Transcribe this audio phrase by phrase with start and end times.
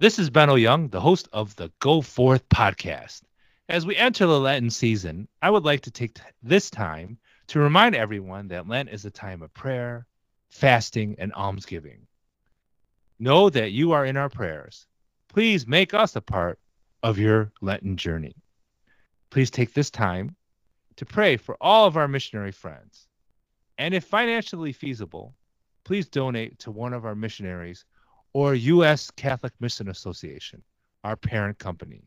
[0.00, 3.22] This is Ben OuYang, the host of the Go Forth podcast.
[3.68, 7.58] As we enter the Lenten season, I would like to take t- this time to
[7.58, 10.06] remind everyone that Lent is a time of prayer,
[10.50, 12.06] fasting, and almsgiving.
[13.18, 14.86] Know that you are in our prayers.
[15.30, 16.60] Please make us a part
[17.02, 18.36] of your Lenten journey.
[19.30, 20.36] Please take this time
[20.94, 23.08] to pray for all of our missionary friends.
[23.78, 25.34] And if financially feasible,
[25.82, 27.84] please donate to one of our missionaries
[28.32, 29.10] or U.S.
[29.12, 30.62] Catholic Mission Association,
[31.04, 32.02] our parent company.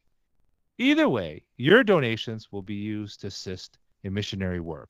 [0.78, 4.90] Either way, your donations will be used to assist in missionary work.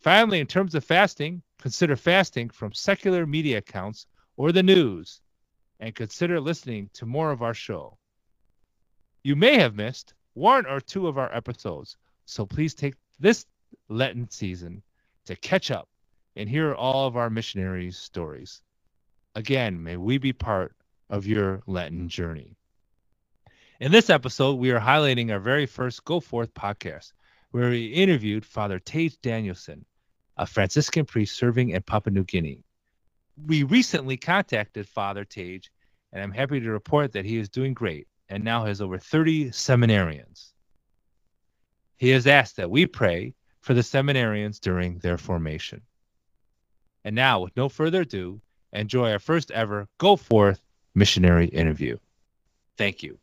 [0.00, 4.06] Finally, in terms of fasting, consider fasting from secular media accounts
[4.36, 5.20] or the news,
[5.80, 7.98] and consider listening to more of our show.
[9.24, 13.44] You may have missed one or two of our episodes, so please take this
[13.88, 14.82] Lenten season
[15.26, 15.88] to catch up
[16.36, 18.62] and hear all of our missionaries' stories.
[19.38, 20.74] Again, may we be part
[21.08, 22.56] of your Lenten journey.
[23.78, 27.12] In this episode, we are highlighting our very first Go Forth podcast,
[27.52, 29.84] where we interviewed Father Tage Danielson,
[30.38, 32.64] a Franciscan priest serving in Papua New Guinea.
[33.46, 35.70] We recently contacted Father Tage,
[36.12, 39.50] and I'm happy to report that he is doing great and now has over 30
[39.50, 40.50] seminarians.
[41.96, 45.82] He has asked that we pray for the seminarians during their formation.
[47.04, 48.40] And now, with no further ado,
[48.72, 50.60] enjoy our first ever Go Forth
[50.94, 51.96] missionary interview.
[52.76, 53.18] Thank you.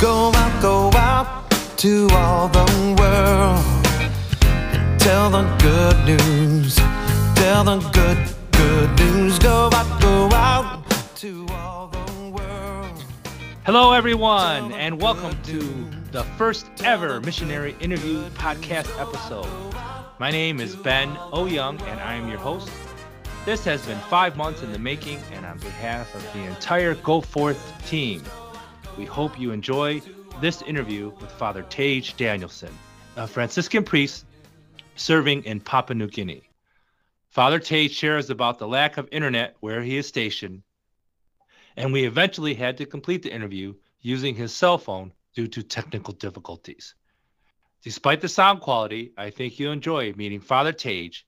[0.00, 3.86] Go out, go out to all the world
[4.44, 6.76] and tell the good news.
[7.34, 8.18] Tell the good,
[8.52, 9.38] good news.
[9.38, 10.84] Go out, go out
[11.16, 13.04] to all the world.
[13.64, 15.60] Hello, everyone, and welcome to
[16.12, 19.46] the first ever missionary interview podcast episode.
[20.18, 22.70] My name is Ben OuYang, and I am your host.
[23.44, 27.20] This has been five months in the making, and on behalf of the entire Go
[27.20, 28.22] Forth team,
[28.96, 30.00] we hope you enjoy
[30.40, 32.72] this interview with Father Tage Danielson,
[33.16, 34.24] a Franciscan priest
[34.94, 36.48] serving in Papua New Guinea.
[37.28, 40.62] Father Tage shares about the lack of internet where he is stationed,
[41.76, 46.14] and we eventually had to complete the interview using his cell phone due to technical
[46.14, 46.94] difficulties.
[47.86, 51.24] Despite the sound quality, I think you'll enjoy meeting Father Tage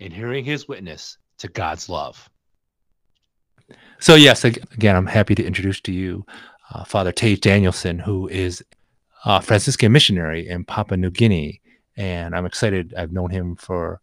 [0.00, 2.30] and hearing his witness to God's love.
[3.98, 6.24] So, yes, again, I'm happy to introduce to you
[6.72, 8.64] uh, Father Tage Danielson, who is
[9.26, 11.60] a Franciscan missionary in Papua New Guinea.
[11.98, 12.94] And I'm excited.
[12.96, 14.00] I've known him for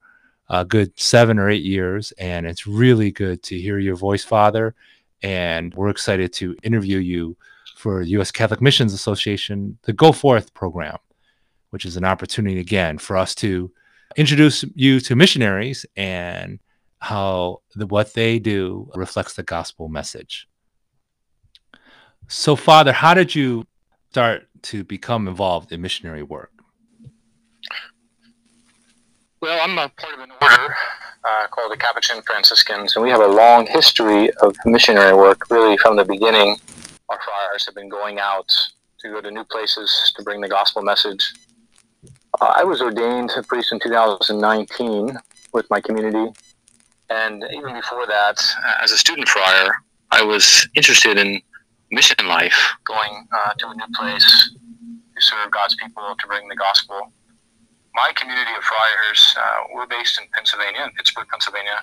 [0.48, 4.76] a good seven or eight years, and it's really good to hear your voice, Father.
[5.24, 7.36] And we're excited to interview you
[7.76, 8.30] for U.S.
[8.30, 11.00] Catholic Missions Association, the Go Forth program,
[11.76, 13.70] which is an opportunity again for us to
[14.16, 16.58] introduce you to missionaries and
[17.00, 20.48] how the, what they do reflects the gospel message.
[22.30, 23.68] So, Father, how did you
[24.10, 26.54] start to become involved in missionary work?
[29.42, 30.76] Well, I'm a part of an order
[31.26, 35.76] uh, called the Capuchin Franciscans, and we have a long history of missionary work, really
[35.80, 36.56] from the beginning.
[37.10, 38.48] Our friars have been going out
[39.02, 41.34] to go to new places to bring the gospel message.
[42.42, 45.18] Uh, I was ordained a priest in 2019
[45.54, 46.34] with my community,
[47.10, 49.76] and even before that, uh, as a student friar,
[50.12, 51.42] I was interested in
[51.92, 54.54] mission life, going uh, to a new place
[55.16, 57.12] to serve God's people, to bring the gospel.
[57.94, 61.80] My community of friars, uh, we're based in Pennsylvania, in Pittsburgh, Pennsylvania,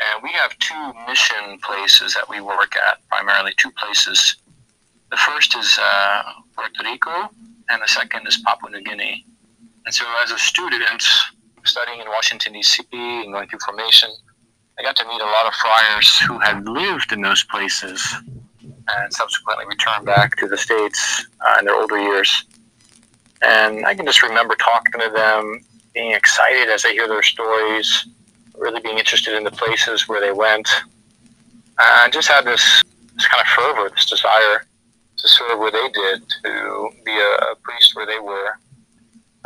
[0.00, 4.38] and we have two mission places that we work at, primarily two places.
[5.10, 6.22] The first is uh,
[6.56, 7.30] Puerto Rico,
[7.68, 9.24] and the second is Papua New Guinea.
[9.88, 11.02] And so, as a student
[11.64, 14.10] studying in Washington, D.C., and going through formation,
[14.78, 18.06] I got to meet a lot of friars who had lived in those places
[18.62, 22.44] and subsequently returned back to the States uh, in their older years.
[23.40, 28.08] And I can just remember talking to them, being excited as I hear their stories,
[28.58, 30.68] really being interested in the places where they went.
[31.78, 32.84] I just had this,
[33.14, 34.66] this kind of fervor, this desire
[35.16, 38.52] to serve where they did, to be a priest where they were.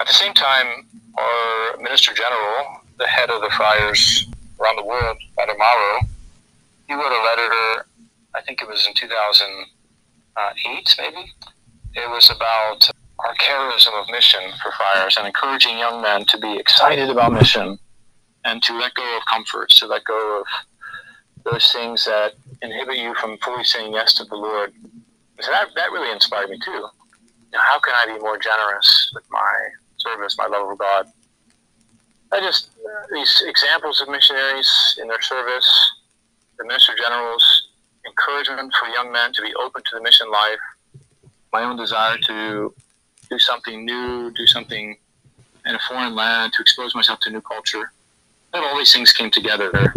[0.03, 0.67] At the same time,
[1.17, 4.27] our Minister General, the head of the friars
[4.59, 6.01] around the world, Father Mauro,
[6.89, 7.87] he wrote a letter
[8.35, 11.33] I think it was in 2008, maybe.
[11.95, 12.91] It was about
[13.21, 17.79] our charism of mission for friars and encouraging young men to be excited about mission
[18.45, 20.47] and to let go of comforts, to let go of
[21.45, 24.73] those things that inhibit you from fully saying yes to the Lord.
[25.39, 26.89] So that, that really inspired me too.
[27.53, 29.69] Now, how can I be more generous with my
[30.03, 31.07] service, my love of God?
[32.33, 32.71] I just,
[33.13, 35.93] these examples of missionaries in their service,
[36.59, 37.69] the Minister General's
[38.07, 40.59] encouragement for young men to be open to the mission life,
[41.53, 42.75] my own desire to
[43.31, 44.97] do something new, do something
[45.67, 47.93] in a foreign land, to expose myself to new culture.
[48.55, 49.95] And all these things came together there.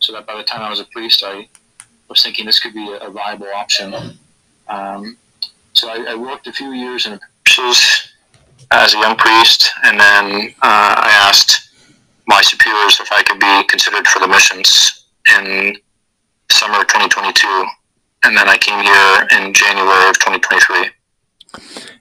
[0.00, 1.48] so that by the time I was a priest, I
[2.08, 3.94] was thinking this could be a, viable option.
[4.68, 5.16] Um,
[5.72, 8.05] so I, I, worked a few years in churches
[8.70, 11.70] as a young priest, and then uh, I asked
[12.26, 15.06] my superiors if I could be considered for the missions
[15.38, 15.76] in
[16.50, 17.66] summer 2022,
[18.24, 20.90] and then I came here in January of 2023.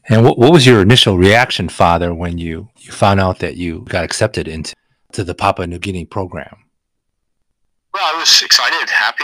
[0.09, 3.81] And what, what was your initial reaction, Father, when you, you found out that you
[3.89, 4.73] got accepted into
[5.13, 6.57] to the Papua New Guinea program?
[7.93, 9.23] Well, I was excited, happy.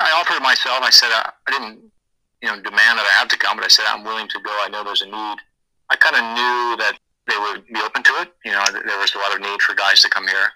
[0.00, 0.80] I offered myself.
[0.82, 1.80] I said I, I didn't,
[2.42, 4.50] you know, demand that I have to come, but I said I'm willing to go.
[4.50, 5.38] I know there's a need.
[5.92, 6.96] I kind of knew that
[7.28, 8.32] they would be open to it.
[8.44, 10.48] You know, there was a lot of need for guys to come here.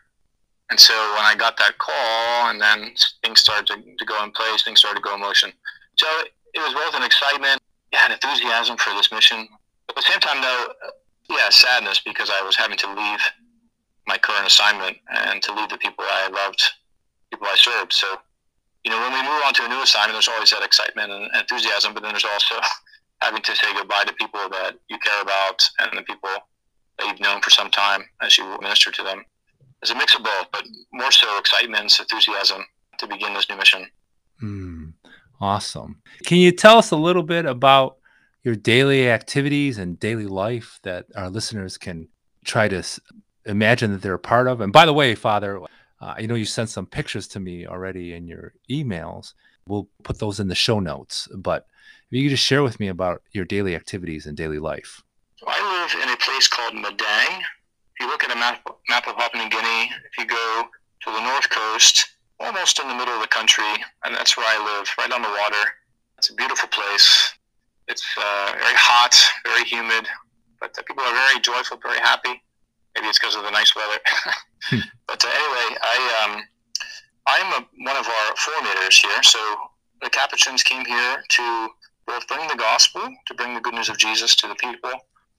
[0.70, 4.32] And so when I got that call, and then things started to, to go in
[4.32, 5.52] place, things started to go in motion.
[6.00, 6.06] So
[6.54, 7.60] it was both an excitement,
[7.92, 9.46] yeah, an enthusiasm for this mission.
[9.86, 10.72] But at the same time, though,
[11.28, 13.20] yeah, sadness because I was having to leave
[14.08, 14.96] my current assignment
[15.28, 16.62] and to leave the people I loved,
[17.30, 17.92] people I served.
[17.92, 18.06] So,
[18.84, 21.28] you know, when we move on to a new assignment, there's always that excitement and
[21.36, 22.56] enthusiasm, but then there's also
[23.20, 26.30] having to say goodbye to people that you care about and the people
[26.98, 29.24] that you've known for some time as you minister to them.
[29.82, 32.64] It's a mix of both, but more so excitement, enthusiasm
[32.98, 33.86] to begin this new mission.
[34.42, 34.92] Mm,
[35.40, 36.00] awesome.
[36.24, 37.98] Can you tell us a little bit about
[38.42, 42.08] your daily activities and daily life that our listeners can
[42.44, 42.80] try to
[43.44, 44.60] imagine that they're a part of.
[44.60, 45.66] And by the way, Father, uh,
[46.00, 49.34] I know you sent some pictures to me already in your emails.
[49.66, 51.28] We'll put those in the show notes.
[51.34, 51.66] But
[52.10, 55.02] if you could just share with me about your daily activities and daily life.
[55.46, 57.40] I live in a place called Madang.
[57.40, 60.64] If you look at a map, map of Papua New Guinea, if you go
[61.02, 62.06] to the north coast,
[62.38, 63.64] almost in the middle of the country,
[64.04, 65.70] and that's where I live, right on the water.
[66.18, 67.34] It's a beautiful place.
[67.88, 69.14] It's uh, very hot,
[69.44, 70.08] very humid,
[70.60, 72.42] but the people are very joyful, very happy.
[72.94, 73.98] Maybe it's because of the nice weather.
[74.68, 74.80] Hmm.
[75.06, 76.42] but uh, anyway, I um,
[77.28, 79.22] I'm a, one of our formators here.
[79.22, 79.38] So
[80.02, 81.68] the Capuchins came here to
[82.06, 84.92] both bring the gospel, to bring the good news of Jesus to the people,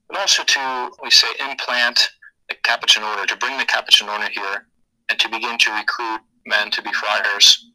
[0.09, 2.09] but also to we say implant
[2.49, 4.67] the Capuchin order, to bring the Capuchin order here,
[5.09, 7.65] and to begin to recruit men to be friars.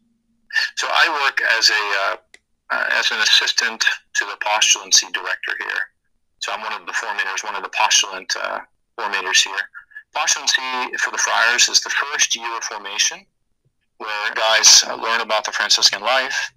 [0.76, 1.74] So I work as a
[2.04, 2.16] uh,
[2.70, 3.84] uh, as an assistant
[4.14, 5.82] to the postulancy director here.
[6.40, 8.60] So I'm one of the formators, one of the postulant uh,
[8.98, 9.62] formators here.
[10.16, 13.24] Postulancy for the friars is the first year of formation
[13.98, 16.52] where guys learn about the Franciscan life.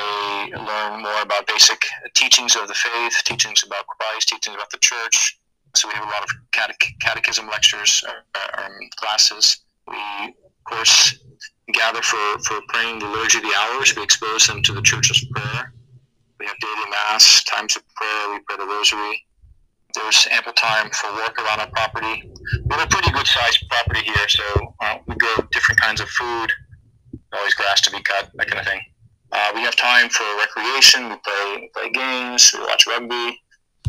[0.00, 4.78] They learn more about basic teachings of the faith, teachings about Christ, teachings about the
[4.78, 5.38] church.
[5.76, 9.58] So we have a lot of catech- catechism lectures, or, um, classes.
[9.86, 11.18] We, of course,
[11.72, 13.94] gather for, for praying the Liturgy of the Hours.
[13.94, 15.74] We expose them to the Church's prayer.
[16.38, 18.32] We have daily Mass, times of prayer.
[18.32, 19.26] We pray the Rosary.
[19.94, 22.30] There's ample time for work around our property.
[22.64, 24.42] We have a pretty good sized property here, so
[24.80, 26.52] uh, we grow different kinds of food,
[27.32, 28.80] always grass to be cut, that kind of thing.
[29.32, 31.08] Uh, we have time for recreation.
[31.08, 32.52] We play play games.
[32.52, 33.40] We watch rugby.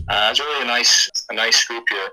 [0.07, 2.09] Uh, it's really a nice a nice group here.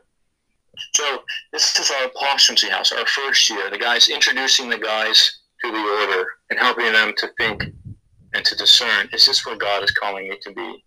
[0.95, 1.19] So
[1.53, 3.71] this is our postulancy house, our first year.
[3.71, 7.65] The guys introducing the guys to the order and helping them to think
[8.35, 10.85] and to discern: Is this where God is calling me to be?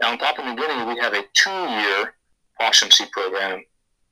[0.00, 2.14] Now, in Papua New Guinea, we have a two-year
[2.60, 3.62] postulancy program.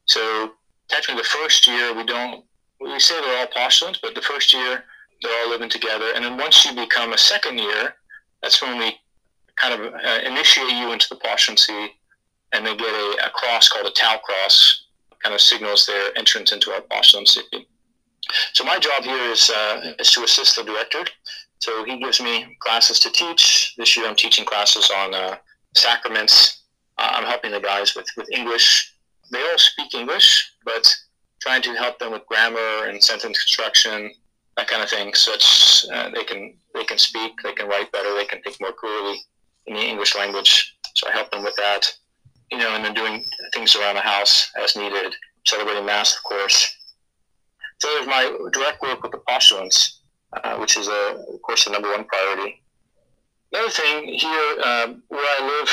[0.06, 0.52] So
[0.88, 2.44] technically, the first year we don't
[2.80, 4.84] we say they're all postulants, but the first year
[5.22, 7.94] they're all living together, and then once you become a second year,
[8.42, 8.96] that's when we
[9.56, 11.88] kind of uh, initiate you into the postulancy,
[12.52, 14.86] and they get a, a, cross called a Tau cross,
[15.22, 17.42] kind of signals their entrance into our postulancy.
[18.52, 21.04] So my job here is uh, is to assist the director.
[21.58, 23.74] So he gives me classes to teach.
[23.76, 25.36] This year I'm teaching classes on uh,
[25.74, 26.60] sacraments
[27.00, 28.94] uh, I'm helping the guys with, with English.
[29.32, 30.94] They all speak English, but
[31.40, 34.12] trying to help them with grammar and sentence construction,
[34.60, 38.14] that kind of thing, such uh, they can they can speak, they can write better,
[38.14, 39.18] they can think more clearly
[39.66, 40.76] in the English language.
[40.94, 41.90] So I help them with that,
[42.52, 43.24] you know, and then doing
[43.54, 45.14] things around the house as needed,
[45.46, 46.76] celebrating mass, of course.
[47.80, 50.02] So there's my direct work with the postulants,
[50.34, 52.62] uh, which is, a, of course, the number one priority.
[53.52, 55.70] Another thing here, um, where I live,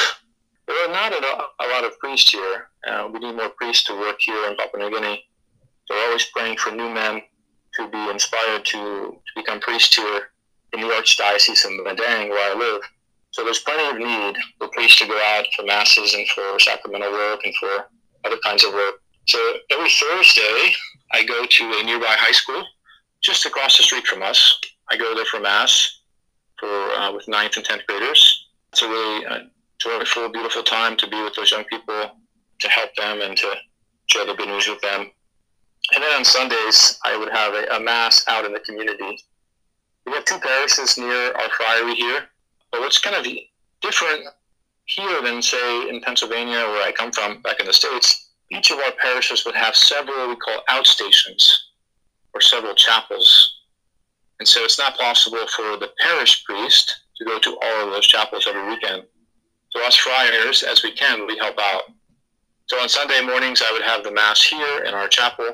[0.68, 2.70] there are not a, lot of priests here.
[2.88, 5.26] Uh, we need more priests to work here in Papua New Guinea.
[5.86, 7.22] So we're always praying for new men
[7.78, 10.30] to be inspired to, to become priests here
[10.74, 12.82] in the Archdiocese of Madang, where I live.
[13.32, 17.12] So there's plenty of need for priests to go out for masses and for sacramental
[17.12, 17.88] work and for
[18.26, 18.96] other kinds of work.
[19.28, 19.40] So
[19.72, 20.74] every Thursday,
[21.12, 22.64] I go to a nearby high school
[23.22, 24.60] just across the street from us.
[24.90, 26.02] I go there for mass
[26.60, 28.48] for uh, with ninth and tenth graders.
[28.72, 29.40] It's a really uh,
[29.80, 32.12] joyful, beautiful time to be with those young people,
[32.60, 33.54] to help them, and to
[34.08, 35.12] share the good news with them.
[35.94, 39.20] And then on Sundays, I would have a, a mass out in the community.
[40.06, 42.28] We have two parishes near our friary here,
[42.72, 43.26] but what's kind of
[43.82, 44.26] different
[44.86, 48.80] here than say in Pennsylvania, where I come from, back in the states, each of
[48.80, 51.54] our parishes would have several we call outstations
[52.34, 53.54] or several chapels.
[54.40, 58.08] And so it's not possible for the parish priest to go to all of those
[58.08, 59.04] chapels every weekend.
[59.72, 61.84] So us friars, as we can, we help out.
[62.68, 65.46] So on Sunday mornings, I would have the mass here in our chapel.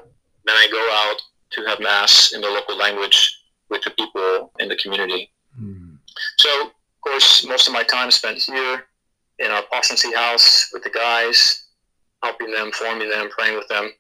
[0.46, 1.22] Then I go out
[1.52, 5.32] to have mass in the local language with the people in the community.
[5.60, 5.98] Mm.
[6.38, 6.72] So, of
[7.02, 8.86] course, most of my time spent here
[9.40, 11.68] in our postulancy house with the guys,
[12.24, 13.92] helping them, forming them, praying with them.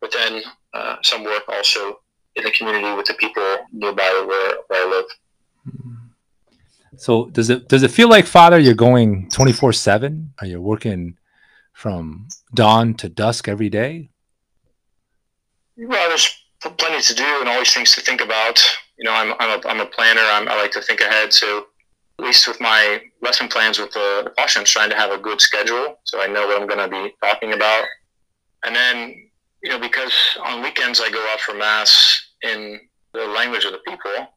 [0.00, 2.00] But then uh, some work also
[2.36, 5.06] in the community with the people nearby where, where I live.
[6.96, 10.32] So does it does it feel like Father you're going 24 seven?
[10.40, 11.18] Are you working
[11.72, 14.10] from dawn to dusk every day?
[15.76, 18.62] Well, there's plenty to do and always things to think about.
[18.98, 20.20] You know, I'm, I'm, a, I'm a planner.
[20.22, 21.32] I'm, I like to think ahead.
[21.32, 21.66] So
[22.18, 25.40] at least with my lesson plans with the, the I'm trying to have a good
[25.40, 27.84] schedule so I know what I'm going to be talking about.
[28.64, 29.28] And then,
[29.62, 30.12] you know, because
[30.44, 32.80] on weekends I go out for mass in
[33.12, 34.28] the language of the people,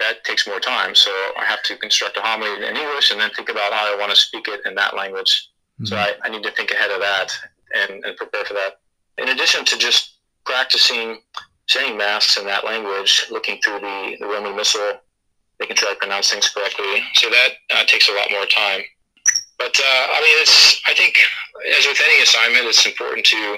[0.00, 0.94] that takes more time.
[0.94, 3.96] So I have to construct a homily in English and then think about how I
[3.98, 5.50] want to speak it in that language.
[5.80, 5.86] Mm-hmm.
[5.86, 7.32] So I, I need to think ahead of that
[7.74, 8.80] and, and prepare for that.
[9.18, 10.13] In addition to just
[10.44, 11.18] practicing
[11.66, 15.00] saying mass in that language, looking through the, the Roman Missal
[15.60, 17.02] making sure I pronounce things correctly.
[17.14, 18.82] So that uh, takes a lot more time.
[19.58, 21.16] But uh, I mean, it's I think
[21.78, 23.56] as with any assignment, it's important to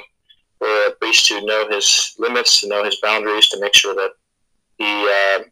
[0.58, 4.10] for a priest to know his limits, to know his boundaries, to make sure that
[4.78, 5.44] he uh,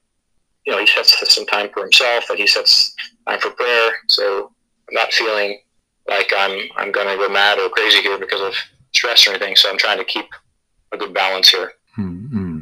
[0.67, 2.95] you know he sets some time for himself, that he sets
[3.27, 3.93] time for prayer.
[4.09, 4.53] So
[4.89, 5.59] I'm not feeling
[6.09, 8.55] like I'm I'm going to go mad or crazy here because of
[8.95, 9.57] stress or anything.
[9.57, 10.27] So I'm trying to keep
[10.95, 11.73] a good balance here.
[11.99, 12.61] Mm-hmm.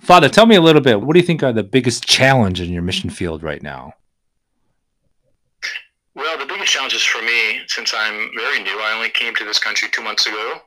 [0.00, 1.00] Father, tell me a little bit.
[1.00, 3.94] What do you think are the biggest challenge in your mission field right now?
[6.14, 9.58] Well, the biggest challenges for me, since I'm very new, I only came to this
[9.58, 10.60] country two months ago,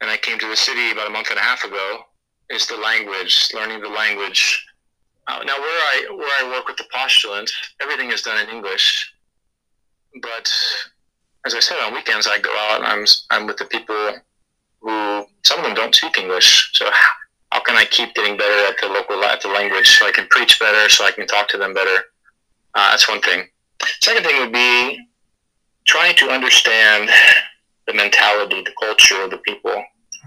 [0.00, 2.00] and I came to the city about a month and a half ago,
[2.48, 4.66] is the language, learning the language.
[5.26, 9.12] Uh, now, where I where I work with the postulants, everything is done in English,
[10.22, 10.50] but
[11.46, 14.14] as I said, on weekends I go out and I'm I'm with the people
[14.80, 16.70] who some of them don't speak English.
[16.74, 16.88] So
[17.52, 20.26] how can I keep getting better at the local at the language so I can
[20.28, 22.04] preach better, so I can talk to them better?
[22.74, 23.48] Uh, that's one thing.
[24.00, 24.98] Second thing would be
[25.86, 27.10] trying to understand
[27.86, 29.82] the mentality, the culture of the people.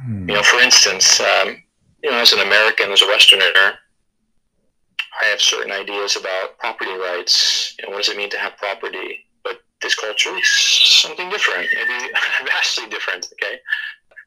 [0.06, 0.28] Hmm.
[0.28, 1.64] You know, for instance, um,
[2.04, 3.80] you know, as an American, as a Westerner,
[5.22, 7.76] I have certain ideas about property rights.
[7.80, 9.26] You know, what does it mean to have property?
[9.44, 12.12] But this culture is something different, maybe
[12.46, 13.30] vastly different.
[13.34, 13.60] Okay,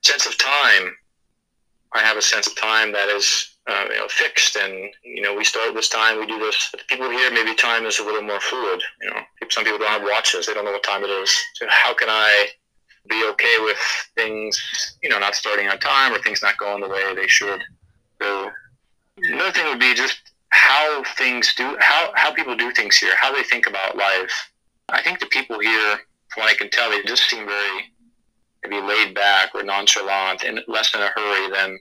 [0.07, 0.95] sense of time
[1.97, 5.35] I have a sense of time that is uh, you know fixed, and you know
[5.35, 6.69] we start this time, we do this.
[6.71, 8.83] But people here, maybe time is a little more fluid.
[9.01, 9.21] You know,
[9.51, 11.31] some people don't have watches; they don't know what time it is.
[11.55, 12.49] So how can I
[13.09, 13.79] be okay with
[14.17, 14.61] things,
[15.03, 17.61] you know, not starting on time or things not going the way they should?
[18.21, 18.51] So
[19.19, 20.19] another thing would be just
[20.51, 24.51] how things do, how how people do things here, how they think about life.
[24.89, 25.99] I think the people here,
[26.29, 27.93] from what I can tell, they just seem very
[28.69, 31.79] maybe laid back or nonchalant and less in a hurry than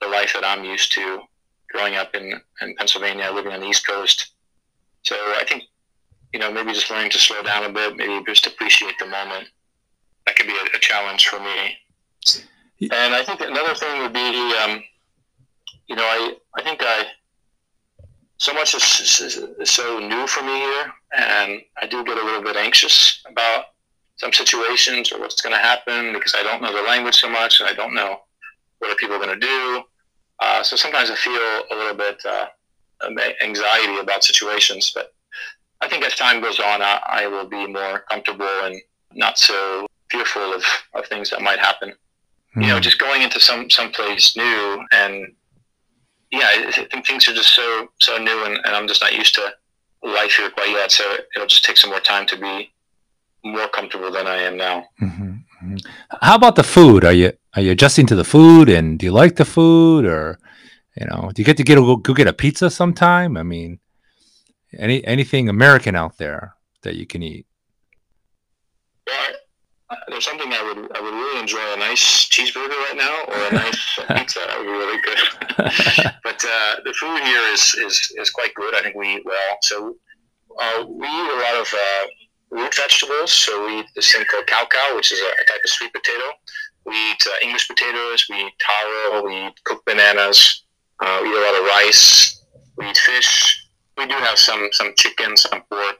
[0.00, 1.20] the life that I'm used to
[1.70, 4.32] growing up in, in Pennsylvania, living on the East Coast.
[5.02, 5.64] So I think,
[6.32, 9.48] you know, maybe just learning to slow down a bit, maybe just appreciate the moment.
[10.26, 11.76] That could be a, a challenge for me.
[12.82, 14.82] And I think another thing would be, um,
[15.86, 17.04] you know, I, I think I,
[18.38, 18.82] so much is,
[19.20, 23.22] is, is so new for me here, and I do get a little bit anxious
[23.30, 23.64] about
[24.20, 27.60] some situations or what's going to happen because I don't know the language so much
[27.60, 28.20] and I don't know
[28.78, 29.82] what are people going to do.
[30.40, 32.46] Uh, so sometimes I feel a little bit uh,
[33.42, 35.14] anxiety about situations, but
[35.80, 38.76] I think as time goes on, I, I, will be more comfortable and
[39.14, 41.90] not so fearful of, of things that might happen.
[41.90, 42.60] Mm-hmm.
[42.60, 42.82] You know, hmm.
[42.82, 45.32] just going into some some place new and
[46.30, 49.34] yeah, I think things are just so so new and, and I'm just not used
[49.36, 49.54] to
[50.02, 50.92] life here quite yet.
[50.92, 52.70] So it'll just take some more time to be
[53.44, 54.84] more comfortable than I am now.
[55.00, 55.76] Mm-hmm, mm-hmm.
[56.20, 57.04] How about the food?
[57.04, 60.38] Are you are you adjusting to the food, and do you like the food, or
[60.96, 63.36] you know, do you get to get a, go get a pizza sometime?
[63.36, 63.80] I mean,
[64.78, 67.46] any anything American out there that you can eat?
[69.06, 73.48] Well, there's something I would I would really enjoy a nice cheeseburger right now or
[73.48, 74.40] a nice pizza.
[74.46, 75.18] That would be really good.
[76.24, 78.74] but uh, the food here is, is is quite good.
[78.74, 79.58] I think we eat well.
[79.62, 79.96] So
[80.60, 82.06] uh, we eat a lot of uh,
[82.50, 83.32] root vegetables.
[83.32, 86.24] So we eat this thing called kaukau, which is a, a type of sweet potato.
[86.86, 88.26] We eat uh, English potatoes.
[88.30, 89.24] We eat taro.
[89.26, 90.64] We eat cooked bananas.
[91.00, 92.42] Uh, we eat a lot of rice.
[92.76, 93.68] We eat fish.
[93.96, 95.96] We do have some some chicken, some pork.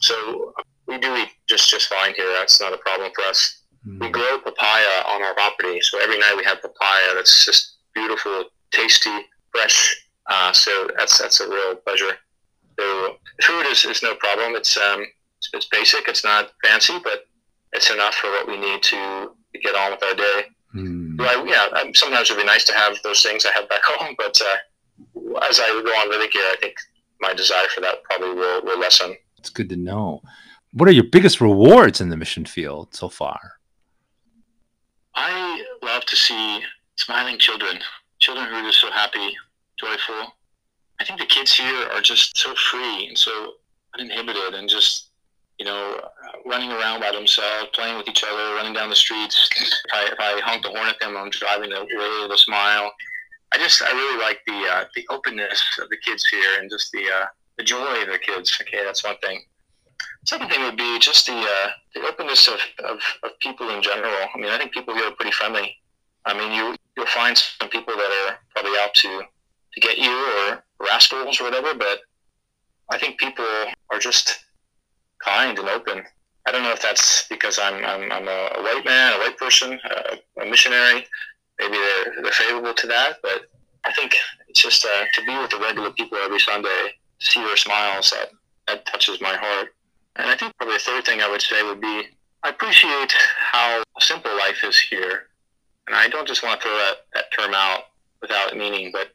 [0.00, 0.54] So
[0.86, 2.32] we do eat just just fine here.
[2.38, 3.62] That's not a problem for us.
[3.86, 4.00] Mm.
[4.00, 7.14] We grow papaya on our property, so every night we have papaya.
[7.14, 9.16] That's just beautiful, tasty,
[9.52, 10.06] fresh.
[10.26, 12.16] Uh, so that's that's a real pleasure.
[12.78, 14.54] So food is, is no problem.
[14.56, 15.04] It's um
[15.38, 16.08] it's, it's basic.
[16.08, 17.26] It's not fancy, but
[17.72, 19.30] it's enough for what we need to
[19.62, 20.42] get on with our day.
[20.74, 21.20] Mm.
[21.20, 24.40] I, yeah, sometimes it'd be nice to have those things I have back home, but
[24.40, 26.74] uh, as I go on living here, I think
[27.20, 29.16] my desire for that probably will, will lessen.
[29.38, 30.22] It's good to know.
[30.72, 33.38] What are your biggest rewards in the mission field so far?
[35.14, 36.60] I love to see
[36.96, 37.78] smiling children,
[38.18, 39.32] children who are just so happy,
[39.78, 40.32] joyful.
[41.00, 43.54] I think the kids here are just so free and so
[43.94, 45.07] uninhibited and just,
[45.58, 46.00] you know,
[46.46, 49.48] running around by themselves, playing with each other, running down the streets.
[49.56, 51.86] If I, if I honk the horn at them, I'm driving away
[52.22, 52.92] with a smile.
[53.52, 56.92] I just, I really like the uh, the openness of the kids here and just
[56.92, 58.56] the uh, the joy of the kids.
[58.62, 59.42] Okay, that's one thing.
[60.24, 64.14] Second thing would be just the uh, the openness of, of, of people in general.
[64.34, 65.74] I mean, I think people here are pretty friendly.
[66.24, 69.22] I mean, you you'll find some people that are probably out to
[69.72, 72.00] to get you or rascals or whatever, but
[72.90, 73.46] I think people
[73.90, 74.44] are just
[75.24, 76.04] kind and open.
[76.46, 79.36] I don't know if that's because I'm I'm, I'm a, a white man, a white
[79.38, 81.06] person, a, a missionary.
[81.58, 83.50] Maybe they're, they're favorable to that, but
[83.84, 84.14] I think
[84.48, 88.30] it's just uh, to be with the regular people every Sunday, see their smiles, that,
[88.68, 89.74] that touches my heart.
[90.16, 92.04] And I think probably the third thing I would say would be
[92.44, 95.26] I appreciate how simple life is here.
[95.86, 97.84] And I don't just want to throw that, that term out
[98.20, 99.08] without meaning, but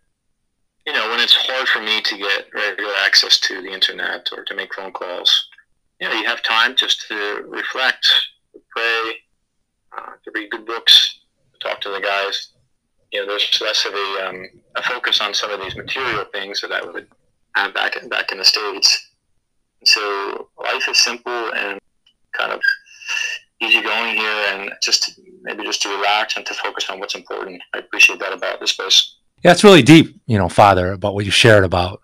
[0.85, 4.43] you know, when it's hard for me to get regular access to the internet or
[4.43, 5.47] to make phone calls,
[6.03, 8.07] you you have time just to reflect,
[8.53, 9.13] to pray,
[9.97, 11.19] uh, to read good books,
[11.61, 12.49] talk to the guys.
[13.11, 16.61] You know, there's less of a, um, a focus on some of these material things
[16.61, 17.07] that I would
[17.55, 19.11] have back in, back in the States.
[19.85, 21.79] So life is simple and
[22.33, 22.59] kind of
[23.61, 27.61] easygoing here, and just maybe just to relax and to focus on what's important.
[27.73, 29.15] I appreciate that about this place.
[29.43, 32.01] Yeah, it's really deep, you know, Father, about what you shared about.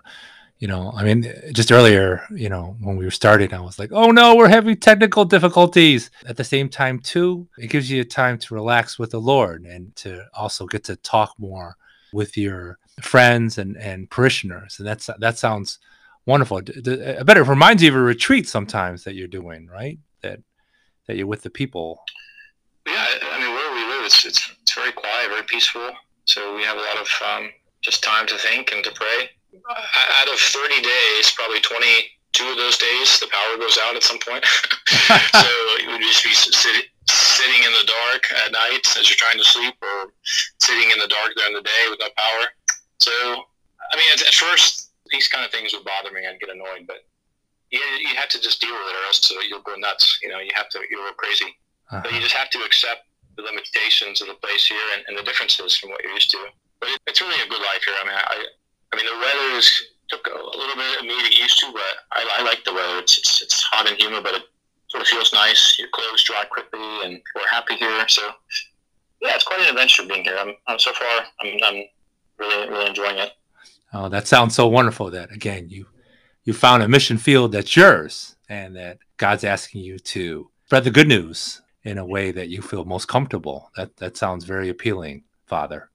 [0.59, 3.91] You know, I mean, just earlier, you know, when we were starting, I was like,
[3.93, 8.37] "Oh no, we're having technical difficulties." At the same time, too, it gives you time
[8.39, 11.77] to relax with the Lord and to also get to talk more
[12.11, 15.79] with your friends and and parishioners, and that's that sounds
[16.25, 16.57] wonderful.
[16.57, 19.97] I bet it reminds you of a retreat sometimes that you're doing, right?
[20.23, 20.41] That
[21.07, 22.03] that you're with the people.
[22.85, 25.89] Yeah, I mean, where we live, it's it's, it's very quiet, very peaceful.
[26.25, 27.49] So we have a lot of um,
[27.81, 29.29] just time to think and to pray.
[29.53, 29.83] Uh,
[30.21, 34.19] out of 30 days, probably 22 of those days, the power goes out at some
[34.19, 34.45] point.
[35.33, 35.49] so
[35.81, 39.43] you would just be sitting sitting in the dark at night as you're trying to
[39.43, 40.13] sleep, or
[40.59, 42.45] sitting in the dark during the day with no power.
[42.99, 43.11] So,
[43.91, 46.27] I mean, at, at first, these kind of things would bother me.
[46.27, 47.07] I'd get annoyed, but
[47.71, 50.19] you, you have to just deal with it, or else you'll go nuts.
[50.21, 51.57] You know, you have to you'll go crazy.
[51.89, 52.01] Uh-huh.
[52.03, 55.23] But you just have to accept the limitations of the place here and, and the
[55.23, 56.37] differences from what you're used to.
[56.79, 57.95] But it, it's really a good life here.
[57.97, 58.45] I mean, I,
[58.91, 61.71] I mean, the weather is took a little bit of me to get used to,
[61.71, 62.99] but I, I like the weather.
[62.99, 64.43] It's, it's it's hot and humid, but it
[64.87, 65.77] sort of feels nice.
[65.77, 68.07] Your clothes dry quickly, and we're happy here.
[68.07, 68.23] So,
[69.21, 70.37] yeah, it's quite an adventure being here.
[70.39, 71.83] I'm, I'm so far, I'm, I'm
[72.39, 73.33] really really enjoying it.
[73.93, 75.11] Oh, that sounds so wonderful.
[75.11, 75.85] That again, you
[76.43, 80.91] you found a mission field that's yours, and that God's asking you to spread the
[80.91, 83.71] good news in a way that you feel most comfortable.
[83.75, 85.89] That that sounds very appealing, Father.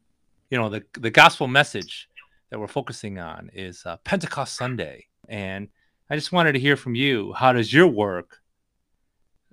[0.50, 2.08] You know, the the gospel message
[2.54, 5.66] that we're focusing on is uh, Pentecost Sunday, and
[6.08, 7.32] I just wanted to hear from you.
[7.32, 8.42] How does your work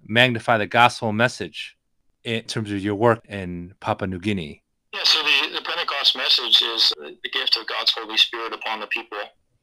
[0.05, 1.75] magnify the gospel message
[2.23, 4.61] in terms of your work in Papua New Guinea?
[4.93, 8.87] Yeah, so the, the Pentecost message is the gift of God's Holy Spirit upon the
[8.87, 9.17] people,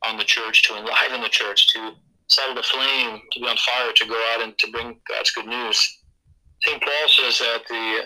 [0.05, 1.93] on the church, to enliven the church, to
[2.27, 5.47] set it aflame, to be on fire, to go out and to bring God's good
[5.47, 6.03] news.
[6.63, 6.83] St.
[6.83, 8.01] Paul says that the,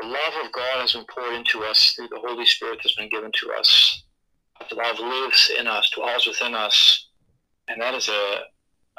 [0.00, 3.10] the love of God has been poured into us through the Holy Spirit that's been
[3.10, 4.02] given to us.
[4.72, 7.08] Love lives in us, dwells within us.
[7.68, 8.42] And that is a,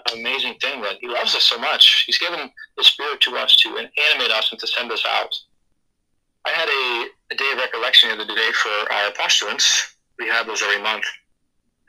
[0.07, 2.03] an amazing thing that He loves us so much.
[2.05, 5.33] He's given the Spirit to us to animate us and to send us out.
[6.45, 9.95] I had a, a day of recollection the other day for our postulants.
[10.17, 11.05] We have those every month.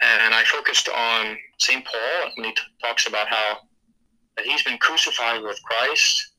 [0.01, 1.85] And I focused on St.
[1.85, 3.59] Paul when he talks about how
[4.37, 6.33] that he's been crucified with Christ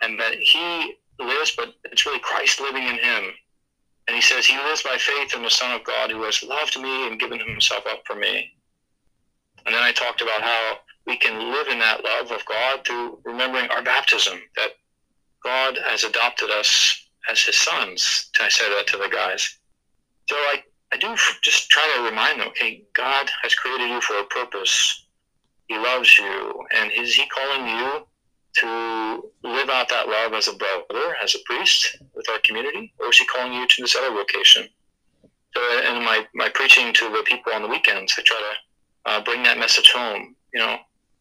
[0.00, 3.24] and that he lives, but it's really Christ living in him.
[4.10, 6.76] And he says he lives by faith in the Son of God who has loved
[6.80, 8.52] me and given himself up for me.
[9.64, 13.20] And then I talked about how we can live in that love of God through
[13.24, 14.70] remembering our baptism, that
[15.44, 18.30] God has adopted us as his sons.
[18.40, 19.60] I said that to the guys.
[20.28, 24.18] So I, I do just try to remind them, okay, God has created you for
[24.18, 25.06] a purpose.
[25.68, 26.64] He loves you.
[26.72, 28.08] And is he calling you
[28.54, 32.92] to live out that love as a brother, as a priest with our community?
[32.98, 34.68] Or is he calling you to this other vocation?
[35.54, 35.60] So
[35.92, 39.42] in my, my preaching to the people on the weekends, I try to uh, bring
[39.42, 40.36] that message home.
[40.52, 40.76] You know,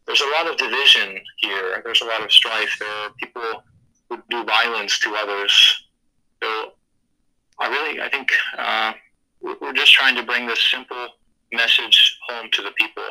[0.06, 1.82] there's a lot of division here.
[1.84, 2.76] There's a lot of strife.
[2.80, 3.63] There are people
[4.10, 5.84] who do violence to others.
[6.42, 6.74] So
[7.60, 8.94] I really, I think uh,
[9.42, 11.08] we're just trying to bring this simple
[11.52, 13.04] message home to the people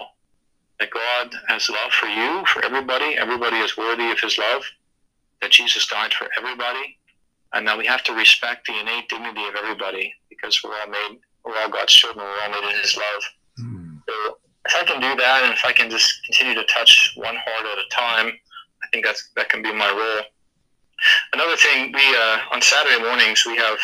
[0.80, 3.16] that God has love for you, for everybody.
[3.16, 4.62] Everybody is worthy of His love.
[5.40, 6.98] That Jesus died for everybody,
[7.52, 11.18] and that we have to respect the innate dignity of everybody because we're all made,
[11.44, 12.24] we're all God's children.
[12.24, 13.22] We're all made in His love.
[13.60, 14.02] Mm.
[14.08, 17.36] So if I can do that, and if I can just continue to touch one
[17.36, 18.32] heart at a time,
[18.82, 20.24] I think that's that can be my role.
[21.32, 23.78] Another thing, we uh, on Saturday mornings we have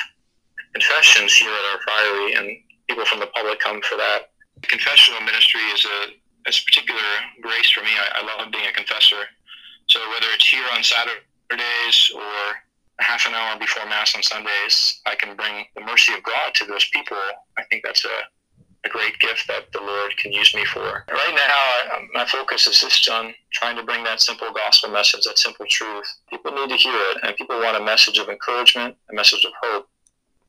[0.73, 4.31] confessions here at our priory, and people from the public come for that.
[4.61, 5.99] The confessional ministry is a,
[6.47, 7.01] is a particular
[7.41, 7.91] grace for me.
[7.91, 9.25] I, I love being a confessor.
[9.87, 12.57] So whether it's here on Saturdays or
[13.01, 16.65] half an hour before Mass on Sundays, I can bring the mercy of God to
[16.67, 17.17] those people.
[17.59, 21.05] I think that's a, a great gift that the Lord can use me for.
[21.11, 25.25] Right now, I, my focus is just on trying to bring that simple gospel message,
[25.25, 26.07] that simple truth.
[26.31, 29.53] People need to hear it, and people want a message of encouragement, a message of
[29.63, 29.89] hope.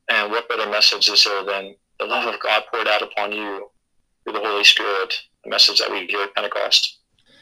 [0.09, 3.69] And what better message is there than the love of God poured out upon you
[4.23, 6.99] through the Holy Spirit, message that we hear at Pentecost?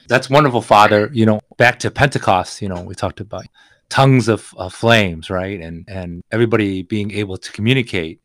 [0.07, 1.09] That's wonderful, Father.
[1.13, 3.45] You know, back to Pentecost, you know, we talked about
[3.89, 5.59] tongues of, of flames, right?
[5.59, 8.19] And and everybody being able to communicate.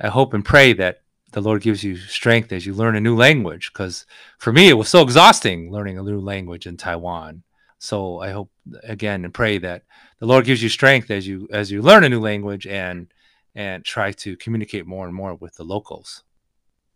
[0.00, 3.16] I hope and pray that the Lord gives you strength as you learn a new
[3.16, 3.72] language.
[3.72, 4.06] Because
[4.38, 7.42] for me, it was so exhausting learning a new language in Taiwan.
[7.78, 8.50] So I hope
[8.82, 9.84] again and pray that
[10.18, 13.12] the Lord gives you strength as you as you learn a new language and
[13.54, 16.22] and try to communicate more and more with the locals.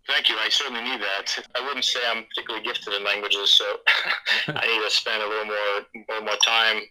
[0.09, 0.37] Thank you.
[0.37, 1.39] I certainly need that.
[1.55, 3.65] I wouldn't say I'm particularly gifted in languages, so
[4.49, 6.83] I need to spend a little more, little more time,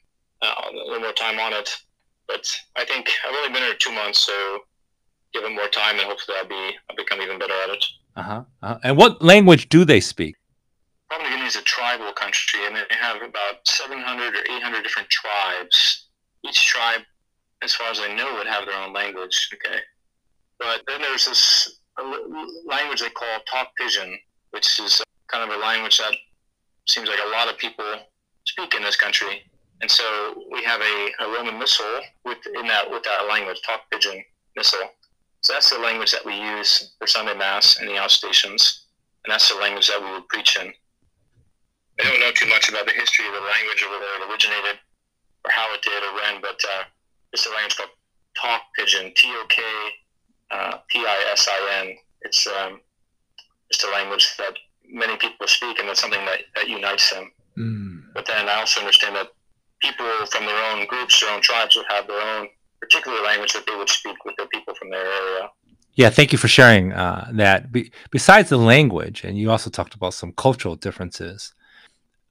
[0.41, 1.69] uh, a little more time on it.
[2.27, 2.47] But
[2.77, 4.59] I think I've only been here two months, so
[5.33, 7.85] give it more time, and hopefully I'll be, I'll become even better at it.
[8.15, 8.43] Uh-huh.
[8.63, 8.79] uh-huh.
[8.83, 10.35] And what language do they speak?
[11.09, 15.09] Papua New Guinea is a tribal country, and they have about 700 or 800 different
[15.09, 16.07] tribes.
[16.43, 17.01] Each tribe
[17.61, 19.49] as far as I know, would have their own language.
[19.53, 19.79] Okay,
[20.59, 21.79] but then there's this
[22.65, 24.17] language they call Tok Pisin,
[24.51, 26.13] which is kind of a language that
[26.87, 27.85] seems like a lot of people
[28.45, 29.43] speak in this country.
[29.81, 30.03] And so
[30.51, 34.23] we have a, a Roman Missal with in that with that language, Tok Pisin
[34.55, 34.79] Missal.
[35.41, 38.85] So that's the language that we use for Sunday Mass and the outstations,
[39.23, 40.71] and that's the language that we would preach in.
[41.99, 44.79] I don't know too much about the history of the language or where it originated
[45.43, 46.83] or how it did or when, but uh,
[47.33, 47.89] it's a language called
[48.37, 49.61] Tok Pisin, T O K
[50.51, 51.95] uh, P I S I N.
[52.21, 52.79] It's um,
[53.71, 54.53] just a language that
[54.87, 57.31] many people speak, and it's something that, that unites them.
[57.57, 58.03] Mm.
[58.13, 59.27] But then I also understand that
[59.81, 62.47] people from their own groups, their own tribes, would have their own
[62.79, 65.49] particular language that they would speak with the people from their area.
[65.95, 67.71] Yeah, thank you for sharing uh, that.
[67.71, 71.53] Be- besides the language, and you also talked about some cultural differences,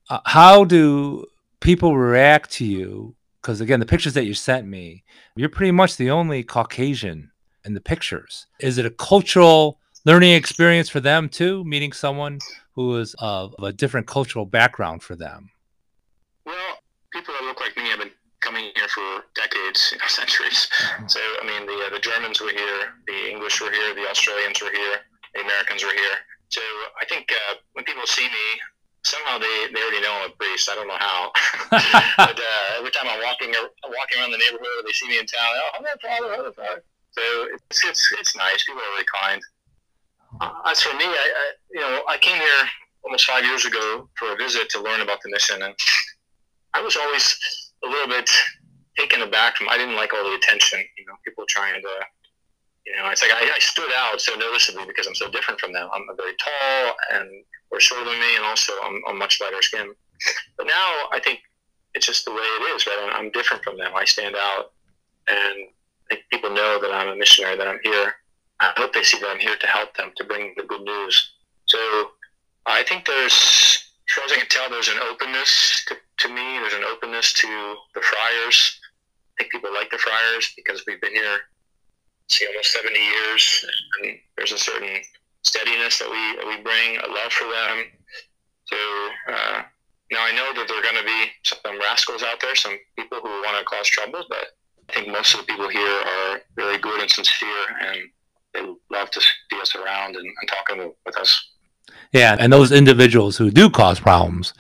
[0.08, 1.26] uh, how do
[1.60, 5.04] people react to you because again, the pictures that you sent me,
[5.34, 7.30] you're pretty much the only Caucasian
[7.64, 8.46] in the pictures.
[8.58, 12.38] Is it a cultural learning experience for them too, meeting someone
[12.74, 15.50] who is of a different cultural background for them?
[16.44, 16.78] Well,
[17.12, 20.68] people that look like me have been coming here for decades, you know, centuries.
[20.70, 21.06] Mm-hmm.
[21.08, 24.60] So, I mean, the uh, the Germans were here, the English were here, the Australians
[24.60, 24.96] were here,
[25.34, 26.16] the Americans were here.
[26.48, 26.60] So,
[27.00, 28.46] I think uh, when people see me,
[29.04, 30.68] somehow they, they already know I'm a priest.
[30.70, 31.32] I don't know how.
[31.70, 35.52] but uh, every time I'm walking walking around the neighborhood, they see me in town.
[35.54, 36.82] Oh, hello, father, hello, father.
[37.12, 37.22] So
[37.68, 38.64] it's it's, it's nice.
[38.64, 39.42] People are really kind.
[40.40, 42.68] Uh, as for me, I, I you know I came here
[43.04, 45.74] almost five years ago for a visit to learn about the mission, and
[46.74, 47.36] I was always
[47.84, 48.30] a little bit
[48.98, 49.68] taken aback from.
[49.68, 50.80] I didn't like all the attention.
[50.98, 51.88] You know, people trying to
[52.86, 55.72] you know, it's like I, I, stood out so noticeably because I'm so different from
[55.72, 55.88] them.
[55.94, 59.92] I'm very tall and or shorter than me, and also I'm, I'm much lighter skin.
[60.56, 61.40] But now I think
[61.94, 63.12] it's just the way it is, right?
[63.14, 63.92] I'm different from them.
[63.94, 64.72] I stand out,
[65.28, 65.68] and
[66.10, 68.14] Think people know that I'm a missionary, that I'm here.
[68.60, 71.32] I hope they see that I'm here to help them, to bring the good news.
[71.66, 71.78] So
[72.66, 76.58] I think there's, as far as I can tell, there's an openness to, to me.
[76.58, 78.80] There's an openness to the Friars.
[79.38, 81.38] I think people like the Friars because we've been here,
[82.28, 83.64] see, almost 70 years,
[84.02, 85.00] and there's a certain
[85.42, 87.84] steadiness that we that we bring, a love for them.
[88.64, 88.76] So
[89.28, 89.62] uh,
[90.10, 93.20] now I know that there are going to be some rascals out there, some people
[93.20, 94.58] who want to cause trouble, but
[94.90, 97.48] I think most of the people here are really good and sincere,
[97.80, 98.00] and
[98.52, 101.48] they love to see us around and, and talking with us.
[102.12, 104.52] Yeah, and those individuals who do cause problems,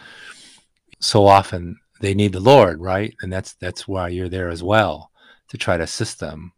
[1.00, 3.12] so often they need the Lord, right?
[3.22, 5.10] And that's that's why you're there as well
[5.48, 6.52] to try to assist them.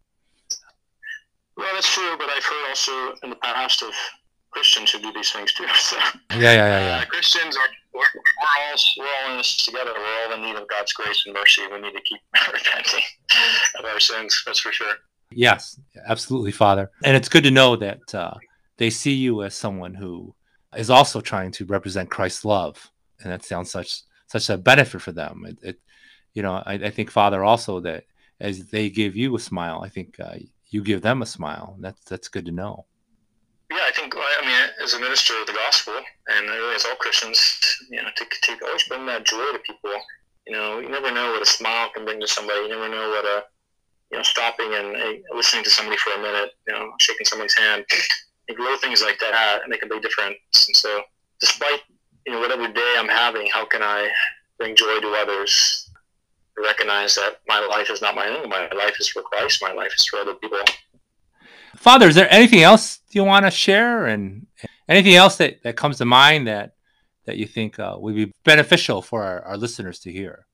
[1.56, 3.92] Well, that's true, but I've heard also in the past of
[4.52, 5.66] Christians who do these things too.
[5.74, 5.96] So,
[6.30, 6.98] yeah, yeah, yeah, yeah.
[6.98, 7.62] Uh, Christians are
[7.92, 9.90] we're, we're, all we're all in this together.
[9.96, 11.62] We're all in need of God's grace and mercy.
[11.70, 12.20] We need to keep
[12.52, 13.04] repenting
[13.78, 14.42] of our sins.
[14.46, 14.94] That's for sure.
[15.30, 16.90] Yes, absolutely, Father.
[17.04, 18.34] And it's good to know that uh,
[18.76, 20.34] they see you as someone who
[20.76, 25.12] is also trying to represent Christ's love, and that sounds such such a benefit for
[25.12, 25.44] them.
[25.46, 25.80] It, it
[26.34, 28.04] you know, I, I, think, Father, also that
[28.40, 30.36] as they give you a smile, I think uh,
[30.70, 31.72] you give them a smile.
[31.74, 32.86] And that's that's good to know.
[33.72, 34.14] Yeah, I think.
[34.14, 35.94] I mean, as a minister of the gospel,
[36.28, 37.40] and really as all Christians,
[37.88, 39.90] you know, to, to always bring that joy to people.
[40.46, 42.60] You know, you never know what a smile can bring to somebody.
[42.60, 43.44] You never know what a
[44.12, 47.56] you know, stopping and uh, listening to somebody for a minute, you know, shaking someone's
[47.56, 47.84] hand,
[48.48, 50.36] like little things like that make a big difference.
[50.68, 51.00] And so,
[51.40, 51.80] despite
[52.26, 54.10] you know whatever day I'm having, how can I
[54.58, 55.88] bring joy to others?
[56.58, 58.50] Recognize that my life is not my own.
[58.50, 59.62] My life is for Christ.
[59.62, 60.58] My life is for other people.
[61.76, 64.46] Father, is there anything else you want to share, and
[64.88, 66.74] anything else that, that comes to mind that
[67.24, 70.46] that you think uh, would be beneficial for our, our listeners to hear?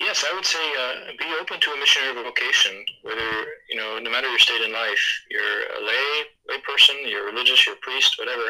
[0.00, 2.84] Yes, I would say uh, be open to a missionary vocation.
[3.02, 3.30] Whether
[3.70, 7.66] you know, no matter your state in life, you're a lay lay person, you're religious,
[7.66, 8.42] you're a priest, whatever.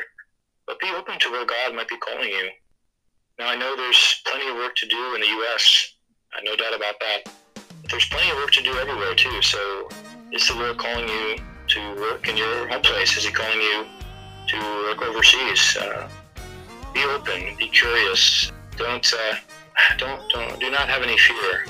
[0.66, 2.48] But be open to where God might be calling you.
[3.38, 5.94] Now, I know there's plenty of work to do in the U.S.
[6.42, 7.30] No doubt about that.
[7.90, 9.42] There's plenty of work to do everywhere too.
[9.42, 9.88] So,
[10.32, 11.36] is the Lord calling you
[11.74, 13.16] to work in your home place?
[13.16, 13.84] Is He calling you
[14.48, 14.56] to
[14.87, 15.76] work overseas?
[15.76, 16.08] Uh,
[16.92, 18.52] be open, be curious.
[18.76, 19.12] Don't.
[19.12, 19.34] Uh,
[19.98, 21.66] don't, don't, do not have any fear.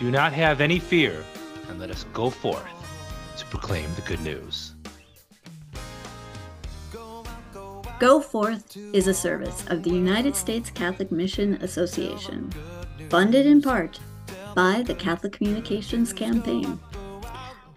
[0.00, 1.24] Do not have any fear,
[1.68, 2.66] and let us go forth
[3.38, 4.72] to proclaim the good news.
[7.98, 12.52] Go Forth is a service of the United States Catholic Mission Association,
[13.08, 13.98] funded in part
[14.54, 16.78] by the Catholic Communications Campaign.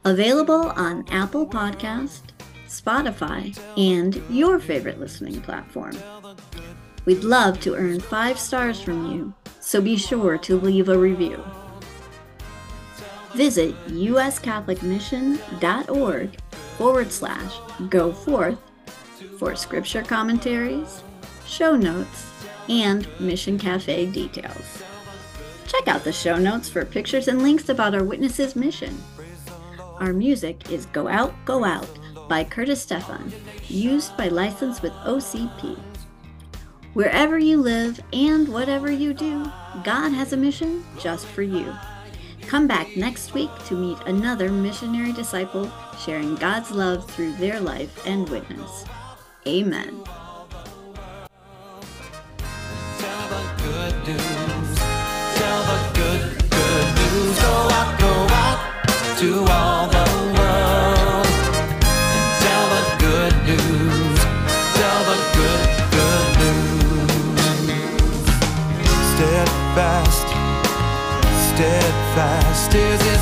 [0.10, 2.22] Available on Apple Podcast,
[2.68, 5.96] Spotify, and your favorite listening platform.
[7.06, 11.44] We'd love to earn five stars from you, so be sure to leave a review.
[13.36, 16.38] Visit uscatholicmission.org
[16.80, 18.58] forward slash go forth
[19.38, 21.04] for scripture commentaries,
[21.46, 22.26] show notes,
[22.68, 24.82] and Mission Cafe details.
[25.68, 28.98] Check out the show notes for pictures and links about our Witnesses mission.
[30.00, 31.90] Our music is Go Out, Go Out
[32.30, 33.34] by Curtis Stephan,
[33.68, 35.78] used by license with OCP.
[36.94, 39.44] Wherever you live and whatever you do,
[39.84, 41.74] God has a mission just for you.
[42.44, 48.06] Come back next week to meet another missionary disciple sharing God's love through their life
[48.08, 48.86] and witness.
[49.46, 50.04] Amen.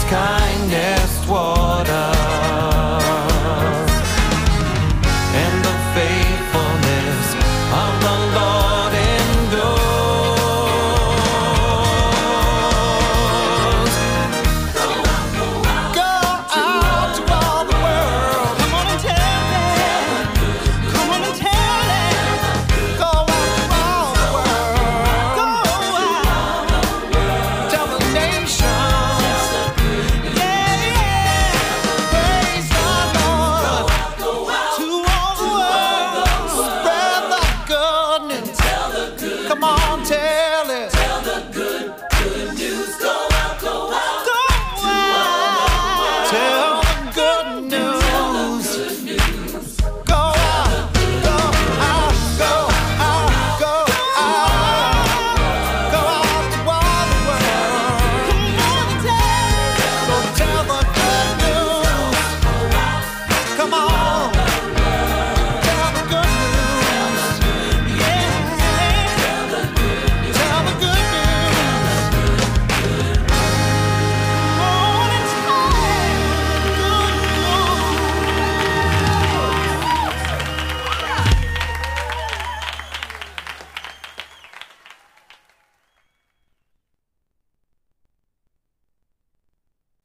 [0.10, 0.47] Is